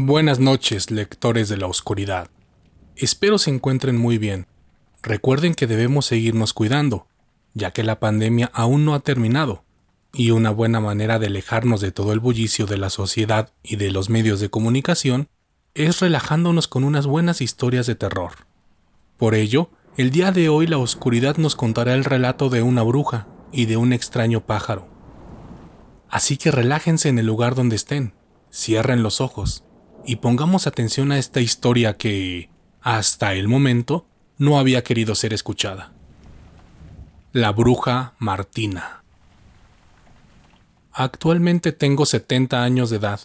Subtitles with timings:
[0.00, 2.30] Buenas noches, lectores de la oscuridad.
[2.94, 4.46] Espero se encuentren muy bien.
[5.02, 7.08] Recuerden que debemos seguirnos cuidando,
[7.52, 9.64] ya que la pandemia aún no ha terminado,
[10.12, 13.90] y una buena manera de alejarnos de todo el bullicio de la sociedad y de
[13.90, 15.28] los medios de comunicación
[15.74, 18.46] es relajándonos con unas buenas historias de terror.
[19.16, 23.26] Por ello, el día de hoy la oscuridad nos contará el relato de una bruja
[23.50, 24.86] y de un extraño pájaro.
[26.08, 28.14] Así que relájense en el lugar donde estén,
[28.48, 29.64] cierren los ojos
[30.08, 32.48] y pongamos atención a esta historia que,
[32.80, 34.06] hasta el momento,
[34.38, 35.92] no había querido ser escuchada.
[37.34, 39.04] La bruja Martina.
[40.92, 43.20] Actualmente tengo 70 años de edad,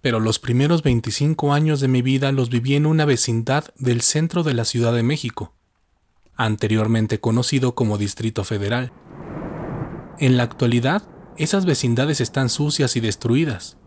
[0.00, 4.42] pero los primeros 25 años de mi vida los viví en una vecindad del centro
[4.42, 5.54] de la Ciudad de México,
[6.34, 8.90] anteriormente conocido como Distrito Federal.
[10.18, 11.04] En la actualidad,
[11.36, 13.77] esas vecindades están sucias y destruidas,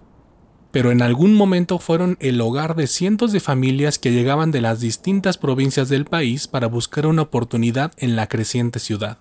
[0.71, 4.79] pero en algún momento fueron el hogar de cientos de familias que llegaban de las
[4.79, 9.17] distintas provincias del país para buscar una oportunidad en la creciente ciudad.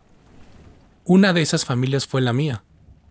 [1.04, 2.62] Una de esas familias fue la mía,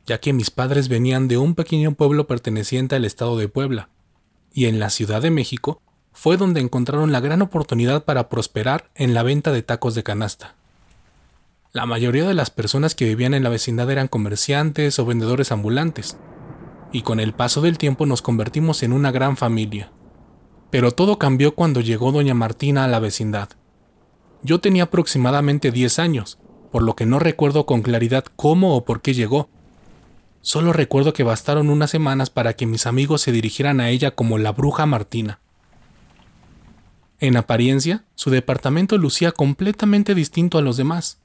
[0.05, 3.89] ya que mis padres venían de un pequeño pueblo perteneciente al estado de Puebla,
[4.53, 5.81] y en la Ciudad de México
[6.13, 10.55] fue donde encontraron la gran oportunidad para prosperar en la venta de tacos de canasta.
[11.71, 16.17] La mayoría de las personas que vivían en la vecindad eran comerciantes o vendedores ambulantes,
[16.91, 19.91] y con el paso del tiempo nos convertimos en una gran familia.
[20.71, 23.49] Pero todo cambió cuando llegó doña Martina a la vecindad.
[24.43, 26.39] Yo tenía aproximadamente 10 años,
[26.71, 29.49] por lo que no recuerdo con claridad cómo o por qué llegó.
[30.41, 34.37] Solo recuerdo que bastaron unas semanas para que mis amigos se dirigieran a ella como
[34.37, 35.39] la bruja Martina.
[37.19, 41.19] En apariencia, su departamento lucía completamente distinto a los demás,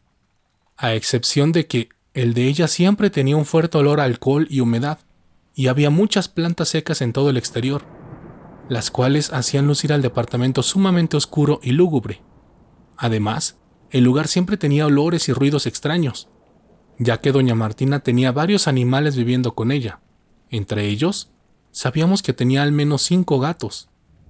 [0.77, 4.61] a excepción de que el de ella siempre tenía un fuerte olor a alcohol y
[4.61, 4.99] humedad
[5.55, 7.85] y había muchas plantas secas en todo el exterior,
[8.69, 12.23] las cuales hacían lucir al departamento sumamente oscuro y lúgubre.
[12.97, 13.59] Además,
[13.91, 16.29] el lugar siempre tenía olores y ruidos extraños,
[16.99, 20.01] ya que doña Martina tenía varios animales viviendo con ella.
[20.51, 21.31] Entre ellos,
[21.71, 23.89] sabíamos que tenía al menos cinco gatos,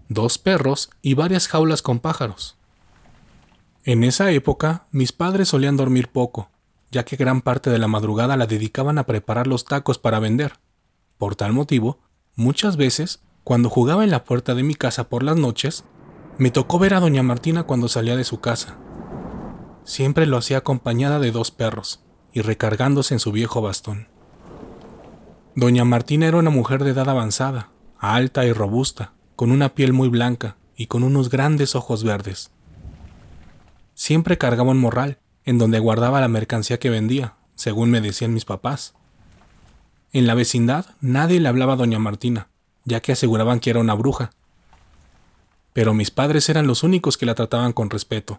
[0.08, 2.58] dos perros y varias jaulas con pájaros.
[3.84, 6.50] En esa época, mis padres solían dormir poco,
[6.90, 10.58] ya que gran parte de la madrugada la dedicaban a preparar los tacos para vender.
[11.18, 11.98] Por tal motivo,
[12.34, 15.84] muchas veces, cuando jugaba en la puerta de mi casa por las noches,
[16.38, 18.76] me tocó ver a doña Martina cuando salía de su casa.
[19.84, 22.02] Siempre lo hacía acompañada de dos perros
[22.32, 24.08] y recargándose en su viejo bastón.
[25.54, 30.08] Doña Martina era una mujer de edad avanzada, alta y robusta, con una piel muy
[30.08, 32.50] blanca y con unos grandes ojos verdes.
[33.94, 38.44] Siempre cargaba un morral, en donde guardaba la mercancía que vendía, según me decían mis
[38.44, 38.94] papás.
[40.14, 42.46] En la vecindad nadie le hablaba a doña Martina,
[42.84, 44.30] ya que aseguraban que era una bruja.
[45.72, 48.38] Pero mis padres eran los únicos que la trataban con respeto.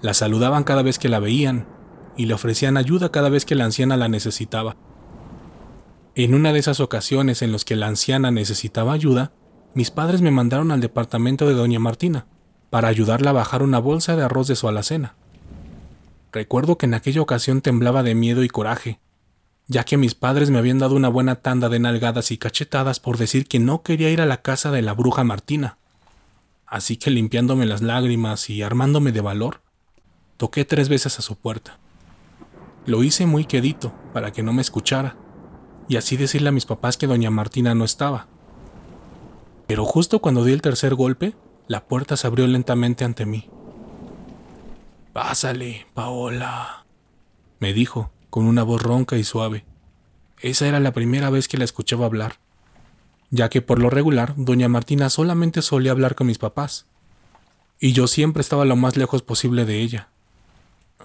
[0.00, 1.68] La saludaban cada vez que la veían
[2.16, 4.76] y le ofrecían ayuda cada vez que la anciana la necesitaba.
[6.16, 9.30] En una de esas ocasiones en las que la anciana necesitaba ayuda,
[9.74, 12.26] mis padres me mandaron al departamento de doña Martina
[12.68, 15.14] para ayudarla a bajar una bolsa de arroz de su alacena.
[16.32, 18.98] Recuerdo que en aquella ocasión temblaba de miedo y coraje,
[19.68, 23.18] ya que mis padres me habían dado una buena tanda de nalgadas y cachetadas por
[23.18, 25.78] decir que no quería ir a la casa de la bruja Martina.
[26.66, 29.60] Así que limpiándome las lágrimas y armándome de valor,
[30.36, 31.78] toqué tres veces a su puerta.
[32.86, 35.16] Lo hice muy quedito para que no me escuchara,
[35.88, 38.26] y así decirle a mis papás que doña Martina no estaba.
[39.66, 41.34] Pero justo cuando di el tercer golpe,
[41.68, 43.48] la puerta se abrió lentamente ante mí.
[45.12, 46.86] Pásale, Paola,
[47.60, 49.66] me dijo, con una voz ronca y suave.
[50.40, 52.38] Esa era la primera vez que la escuchaba hablar,
[53.28, 56.86] ya que por lo regular doña Martina solamente solía hablar con mis papás,
[57.78, 60.08] y yo siempre estaba lo más lejos posible de ella.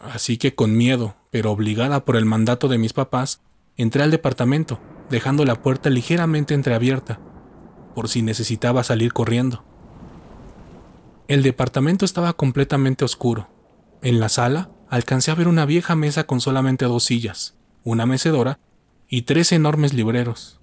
[0.01, 3.41] Así que con miedo, pero obligada por el mandato de mis papás,
[3.75, 4.79] entré al departamento,
[5.09, 7.19] dejando la puerta ligeramente entreabierta,
[7.93, 9.65] por si necesitaba salir corriendo.
[11.27, 13.49] El departamento estaba completamente oscuro.
[14.01, 18.59] En la sala alcancé a ver una vieja mesa con solamente dos sillas, una mecedora
[19.09, 20.59] y tres enormes libreros,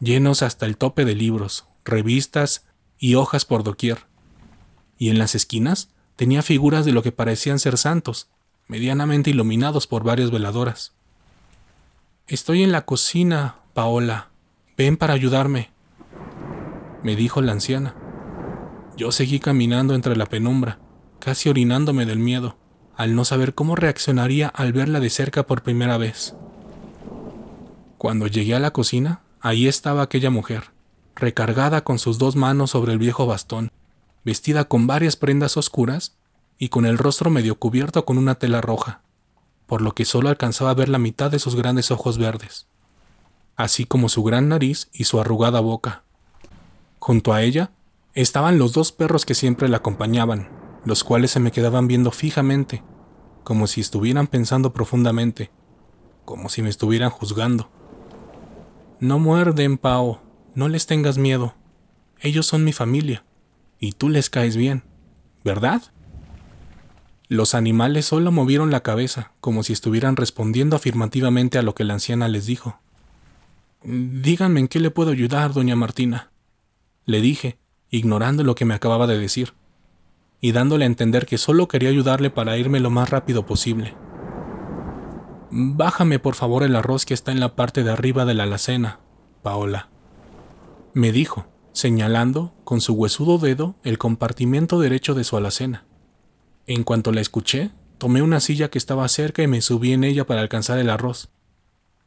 [0.00, 2.66] llenos hasta el tope de libros, revistas
[2.98, 4.06] y hojas por doquier.
[4.98, 8.28] Y en las esquinas tenía figuras de lo que parecían ser santos,
[8.68, 10.92] medianamente iluminados por varias veladoras.
[12.26, 14.30] Estoy en la cocina, Paola.
[14.76, 15.70] Ven para ayudarme,
[17.02, 17.94] me dijo la anciana.
[18.96, 20.80] Yo seguí caminando entre la penumbra,
[21.20, 22.56] casi orinándome del miedo
[22.96, 26.34] al no saber cómo reaccionaría al verla de cerca por primera vez.
[27.98, 30.70] Cuando llegué a la cocina, ahí estaba aquella mujer,
[31.14, 33.70] recargada con sus dos manos sobre el viejo bastón,
[34.24, 36.16] vestida con varias prendas oscuras
[36.58, 39.02] y con el rostro medio cubierto con una tela roja,
[39.66, 42.66] por lo que solo alcanzaba a ver la mitad de sus grandes ojos verdes,
[43.56, 46.02] así como su gran nariz y su arrugada boca.
[46.98, 47.70] Junto a ella
[48.14, 50.48] estaban los dos perros que siempre la acompañaban,
[50.86, 52.82] los cuales se me quedaban viendo fijamente,
[53.42, 55.50] como si estuvieran pensando profundamente,
[56.24, 57.68] como si me estuvieran juzgando.
[59.00, 60.22] No muerden, Pao,
[60.54, 61.54] no les tengas miedo.
[62.20, 63.24] Ellos son mi familia,
[63.80, 64.84] y tú les caes bien,
[65.44, 65.82] ¿verdad?
[67.28, 71.94] Los animales solo movieron la cabeza, como si estuvieran respondiendo afirmativamente a lo que la
[71.94, 72.78] anciana les dijo.
[73.82, 76.30] Díganme en qué le puedo ayudar, doña Martina.
[77.06, 77.58] Le dije,
[77.90, 79.52] ignorando lo que me acababa de decir,
[80.46, 83.96] y dándole a entender que solo quería ayudarle para irme lo más rápido posible.
[85.50, 89.00] Bájame por favor el arroz que está en la parte de arriba de la alacena,
[89.42, 89.88] Paola.
[90.94, 95.84] Me dijo, señalando con su huesudo dedo el compartimiento derecho de su alacena.
[96.68, 100.28] En cuanto la escuché, tomé una silla que estaba cerca y me subí en ella
[100.28, 101.28] para alcanzar el arroz.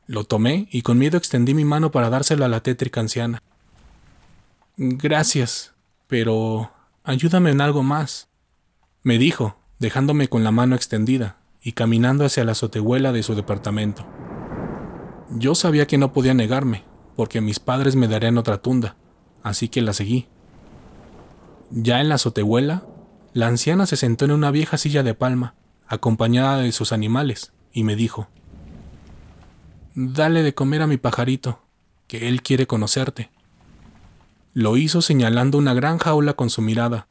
[0.07, 3.43] Lo tomé y con miedo extendí mi mano para dárselo a la tétrica anciana.
[4.77, 5.73] Gracias,
[6.07, 6.71] pero
[7.03, 8.28] ayúdame en algo más,
[9.03, 14.05] me dijo, dejándome con la mano extendida y caminando hacia la azotehuela de su departamento.
[15.31, 16.83] Yo sabía que no podía negarme,
[17.15, 18.95] porque mis padres me darían otra tunda,
[19.43, 20.27] así que la seguí.
[21.69, 22.83] Ya en la azotehuela,
[23.33, 25.55] la anciana se sentó en una vieja silla de palma,
[25.87, 28.27] acompañada de sus animales, y me dijo,
[29.95, 31.59] Dale de comer a mi pajarito,
[32.07, 33.31] que él quiere conocerte.
[34.53, 37.08] Lo hizo señalando una gran jaula con su mirada,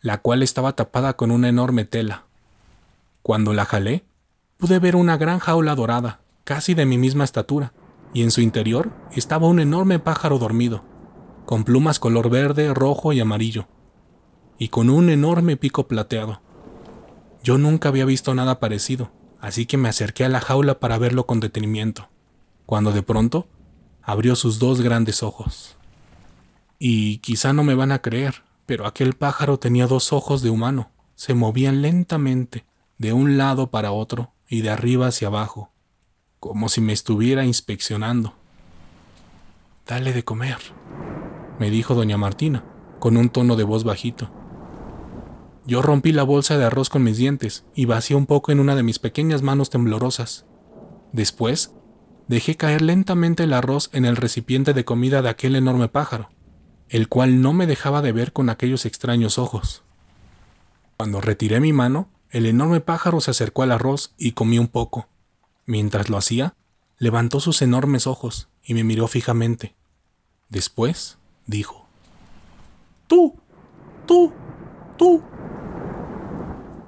[0.00, 2.24] la cual estaba tapada con una enorme tela.
[3.22, 4.04] Cuando la jalé,
[4.56, 7.72] pude ver una gran jaula dorada, casi de mi misma estatura,
[8.14, 10.84] y en su interior estaba un enorme pájaro dormido,
[11.44, 13.66] con plumas color verde, rojo y amarillo,
[14.58, 16.40] y con un enorme pico plateado.
[17.42, 19.10] Yo nunca había visto nada parecido,
[19.40, 22.08] así que me acerqué a la jaula para verlo con detenimiento,
[22.66, 23.46] cuando de pronto
[24.02, 25.76] abrió sus dos grandes ojos.
[26.78, 30.90] Y quizá no me van a creer, pero aquel pájaro tenía dos ojos de humano,
[31.14, 32.66] se movían lentamente,
[32.98, 35.72] de un lado para otro y de arriba hacia abajo,
[36.38, 38.34] como si me estuviera inspeccionando.
[39.86, 40.58] Dale de comer,
[41.58, 42.62] me dijo doña Martina,
[42.98, 44.30] con un tono de voz bajito.
[45.64, 48.76] Yo rompí la bolsa de arroz con mis dientes y vacié un poco en una
[48.76, 50.44] de mis pequeñas manos temblorosas.
[51.12, 51.72] Después,
[52.26, 56.28] dejé caer lentamente el arroz en el recipiente de comida de aquel enorme pájaro,
[56.88, 59.82] el cual no me dejaba de ver con aquellos extraños ojos.
[60.96, 65.08] Cuando retiré mi mano, el enorme pájaro se acercó al arroz y comió un poco.
[65.66, 66.54] Mientras lo hacía,
[66.98, 69.74] levantó sus enormes ojos y me miró fijamente.
[70.48, 71.86] Después dijo,
[73.06, 73.36] Tú,
[74.06, 74.32] tú,
[74.96, 75.22] tú.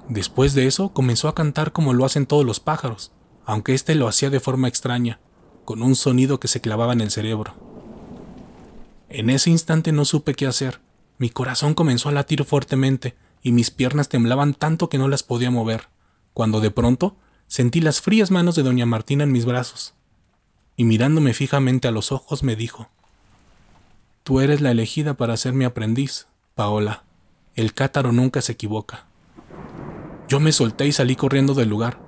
[0.09, 3.11] Después de eso comenzó a cantar como lo hacen todos los pájaros,
[3.45, 5.19] aunque éste lo hacía de forma extraña,
[5.65, 7.70] con un sonido que se clavaba en el cerebro.
[9.13, 10.79] En ese instante no supe qué hacer.
[11.17, 15.51] Mi corazón comenzó a latir fuertemente y mis piernas temblaban tanto que no las podía
[15.51, 15.89] mover,
[16.33, 19.95] cuando de pronto sentí las frías manos de doña Martina en mis brazos,
[20.77, 22.89] y mirándome fijamente a los ojos me dijo,
[24.23, 27.03] Tú eres la elegida para ser mi aprendiz, Paola.
[27.55, 29.07] El cátaro nunca se equivoca.
[30.29, 31.99] Yo me solté y salí corriendo del lugar.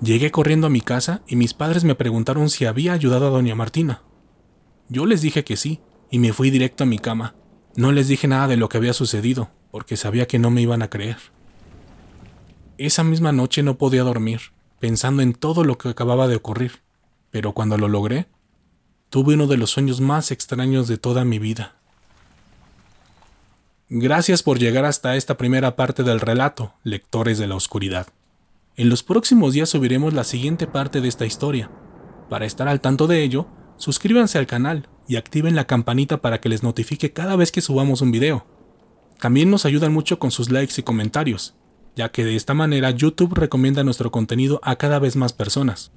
[0.00, 3.54] Llegué corriendo a mi casa y mis padres me preguntaron si había ayudado a doña
[3.54, 4.02] Martina.
[4.88, 5.80] Yo les dije que sí,
[6.12, 7.34] y me fui directo a mi cama.
[7.74, 10.82] No les dije nada de lo que había sucedido, porque sabía que no me iban
[10.82, 11.16] a creer.
[12.76, 16.82] Esa misma noche no podía dormir, pensando en todo lo que acababa de ocurrir,
[17.30, 18.28] pero cuando lo logré,
[19.08, 21.76] tuve uno de los sueños más extraños de toda mi vida.
[23.88, 28.08] Gracias por llegar hasta esta primera parte del relato, lectores de la oscuridad.
[28.76, 31.70] En los próximos días subiremos la siguiente parte de esta historia.
[32.28, 33.46] Para estar al tanto de ello,
[33.78, 38.00] suscríbanse al canal y activen la campanita para que les notifique cada vez que subamos
[38.00, 38.46] un video.
[39.20, 41.54] También nos ayudan mucho con sus likes y comentarios,
[41.94, 45.92] ya que de esta manera YouTube recomienda nuestro contenido a cada vez más personas.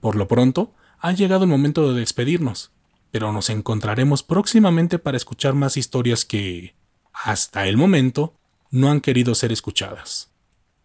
[0.00, 2.70] Por lo pronto, ha llegado el momento de despedirnos,
[3.10, 6.74] pero nos encontraremos próximamente para escuchar más historias que,
[7.12, 8.32] hasta el momento,
[8.70, 10.30] no han querido ser escuchadas.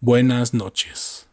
[0.02, 1.30] Buenas noches.